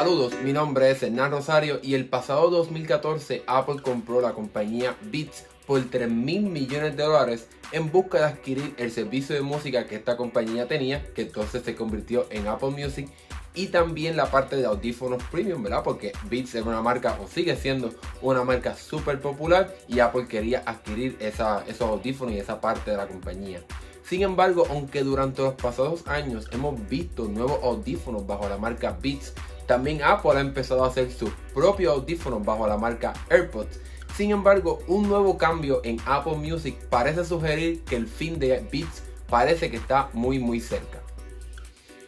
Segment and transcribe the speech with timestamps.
[0.00, 5.44] Saludos, mi nombre es Hernán Rosario y el pasado 2014 Apple compró la compañía Beats
[5.66, 9.96] por 3 mil millones de dólares en busca de adquirir el servicio de música que
[9.96, 13.10] esta compañía tenía, que entonces se convirtió en Apple Music
[13.52, 15.82] y también la parte de audífonos premium, ¿verdad?
[15.84, 17.92] Porque Beats es una marca o sigue siendo
[18.22, 22.96] una marca súper popular y Apple quería adquirir esa, esos audífonos y esa parte de
[22.96, 23.60] la compañía.
[24.02, 29.34] Sin embargo, aunque durante los pasados años hemos visto nuevos audífonos bajo la marca Beats,
[29.70, 33.78] también Apple ha empezado a hacer sus propios audífonos bajo la marca AirPods.
[34.16, 39.04] Sin embargo, un nuevo cambio en Apple Music parece sugerir que el fin de Beats
[39.28, 40.99] parece que está muy muy cerca.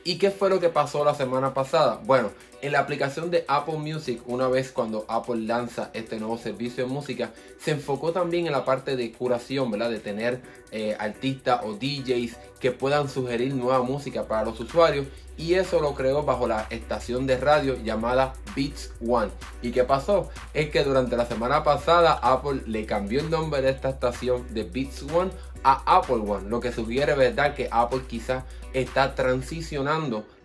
[0.04, 2.00] ¿Y qué fue lo que pasó la semana pasada?
[2.04, 6.84] Bueno, en la aplicación de Apple Music, una vez cuando Apple lanza este nuevo servicio
[6.84, 9.90] de música, se enfocó también en la parte de curación, ¿verdad?
[9.90, 10.40] De tener
[10.72, 15.06] eh, artistas o DJs que puedan sugerir nueva música para los usuarios.
[15.36, 19.30] Y eso lo creó bajo la estación de radio llamada Beats One.
[19.62, 20.30] ¿Y qué pasó?
[20.52, 24.64] Es que durante la semana pasada Apple le cambió el nombre de esta estación de
[24.64, 25.30] Beats One
[25.64, 29.91] a Apple One, lo que sugiere verdad que Apple quizás está transicionando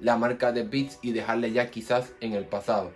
[0.02, 2.92] la marca de Beats y dejarle ya quizás en el pasado.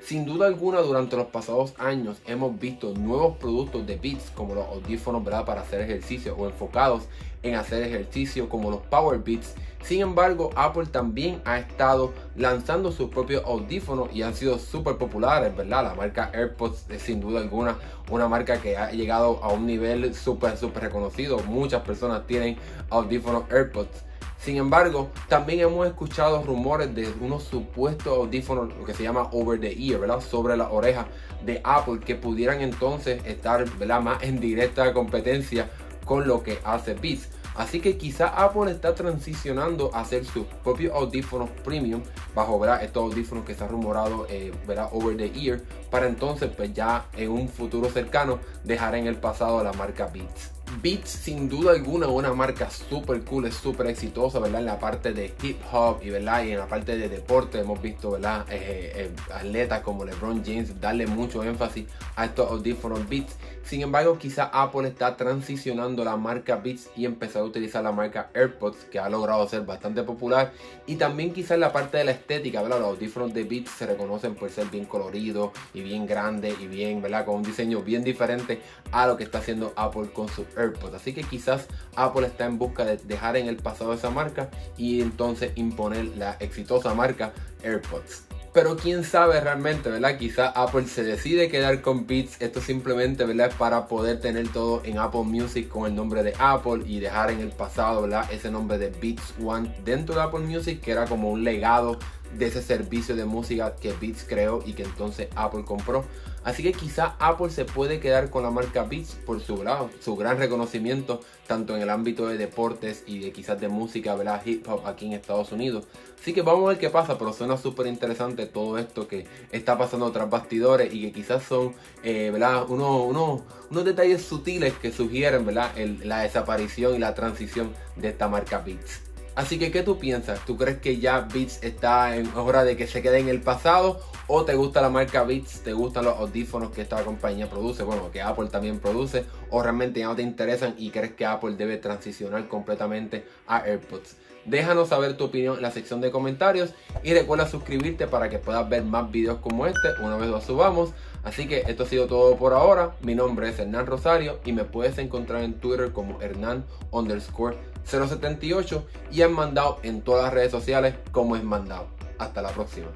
[0.00, 4.66] Sin duda alguna, durante los pasados años hemos visto nuevos productos de Beats como los
[4.66, 7.08] audífonos para hacer ejercicio o enfocados
[7.42, 9.54] en hacer ejercicio como los Power Beats.
[9.82, 15.56] Sin embargo, Apple también ha estado lanzando sus propios audífonos y han sido súper populares,
[15.56, 15.84] ¿verdad?
[15.84, 17.76] La marca AirPods es sin duda alguna
[18.10, 21.38] una marca que ha llegado a un nivel súper, súper reconocido.
[21.40, 22.56] Muchas personas tienen
[22.90, 24.04] audífonos AirPods.
[24.38, 29.60] Sin embargo, también hemos escuchado rumores de unos supuestos audífonos, lo que se llama over
[29.60, 30.20] the ear, ¿verdad?
[30.20, 31.06] Sobre la oreja
[31.44, 33.64] de Apple, que pudieran entonces estar.
[34.00, 35.68] Más en directa competencia
[36.08, 37.28] con lo que hace Beats.
[37.54, 42.02] Así que quizá Apple está transicionando a hacer sus propios audífonos premium
[42.34, 42.82] bajo ¿verdad?
[42.82, 44.52] estos audífonos que se ha rumorado eh,
[44.92, 49.62] over the ear para entonces pues ya en un futuro cercano dejar en el pasado
[49.62, 50.57] la marca Beats.
[50.82, 54.60] Beats sin duda alguna una marca súper cool, súper exitosa, ¿verdad?
[54.60, 56.44] En la parte de hip hop y, ¿verdad?
[56.44, 58.46] y en la parte de deporte hemos visto, ¿verdad?
[58.50, 61.86] Eh, eh, atletas como LeBron James darle mucho énfasis
[62.16, 63.36] a estos audífonos Beats.
[63.64, 68.30] Sin embargo, quizá Apple está transicionando la marca Beats y empezar a utilizar la marca
[68.32, 70.52] AirPods, que ha logrado ser bastante popular.
[70.86, 72.80] Y también quizá en la parte de la estética, ¿verdad?
[72.80, 77.02] Los audífonos de Beats se reconocen por ser bien coloridos y bien grandes y bien,
[77.02, 77.26] ¿verdad?
[77.26, 80.94] Con un diseño bien diferente a lo que está haciendo Apple con su AirPods.
[80.94, 85.00] Así que quizás Apple está en busca de dejar en el pasado esa marca y
[85.00, 87.32] entonces imponer la exitosa marca
[87.62, 88.28] AirPods.
[88.52, 90.18] Pero quién sabe realmente, ¿verdad?
[90.18, 92.40] Quizás Apple se decide quedar con Beats.
[92.40, 93.52] Esto simplemente, ¿verdad?
[93.58, 97.40] Para poder tener todo en Apple Music con el nombre de Apple y dejar en
[97.40, 98.24] el pasado, ¿verdad?
[98.32, 101.98] Ese nombre de Beats One dentro de Apple Music, que era como un legado
[102.36, 106.04] de ese servicio de música que Beats creó y que entonces Apple compró.
[106.48, 109.62] Así que quizá Apple se puede quedar con la marca Beats por su,
[110.00, 114.40] su gran reconocimiento tanto en el ámbito de deportes y de quizás de música, ¿verdad?
[114.46, 115.84] hip hop aquí en Estados Unidos.
[116.18, 119.76] Así que vamos a ver qué pasa, pero suena súper interesante todo esto que está
[119.76, 122.64] pasando tras bastidores y que quizás son eh, ¿verdad?
[122.70, 125.76] Uno, unos detalles sutiles que sugieren ¿verdad?
[126.02, 129.07] la desaparición y la transición de esta marca Beats.
[129.38, 130.44] Así que, ¿qué tú piensas?
[130.44, 134.00] ¿Tú crees que ya Beats está en hora de que se quede en el pasado?
[134.26, 135.60] ¿O te gusta la marca Beats?
[135.60, 137.84] ¿Te gustan los audífonos que esta compañía produce?
[137.84, 139.26] Bueno, que Apple también produce.
[139.50, 144.16] ¿O realmente ya no te interesan y crees que Apple debe transicionar completamente a AirPods?
[144.44, 146.74] Déjanos saber tu opinión en la sección de comentarios
[147.04, 150.94] y recuerda suscribirte para que puedas ver más videos como este una vez lo subamos.
[151.22, 152.96] Así que esto ha sido todo por ahora.
[153.02, 157.56] Mi nombre es Hernán Rosario y me puedes encontrar en Twitter como Hernán underscore
[157.88, 161.86] 078 y en Mandado en todas las redes sociales como es Mandado.
[162.18, 162.88] Hasta la próxima.